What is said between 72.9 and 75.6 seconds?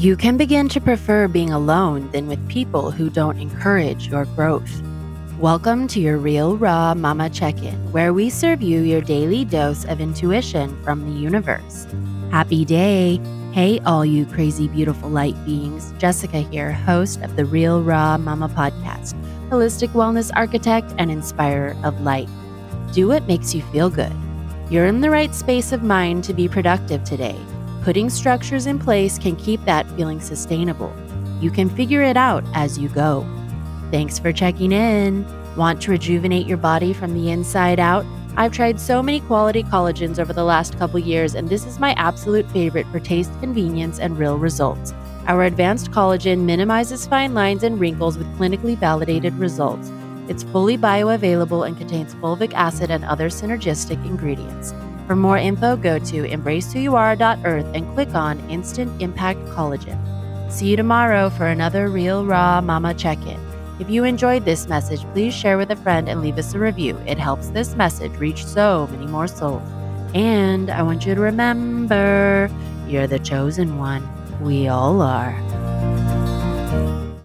the chosen one. We all are.